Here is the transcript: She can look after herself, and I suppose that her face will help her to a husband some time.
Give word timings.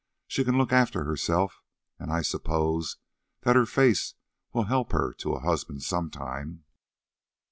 She 0.25 0.43
can 0.43 0.57
look 0.57 0.73
after 0.73 1.03
herself, 1.03 1.61
and 1.99 2.11
I 2.11 2.23
suppose 2.23 2.97
that 3.41 3.55
her 3.55 3.67
face 3.67 4.15
will 4.51 4.63
help 4.63 4.93
her 4.93 5.13
to 5.19 5.33
a 5.33 5.41
husband 5.41 5.83
some 5.83 6.09
time. 6.09 6.63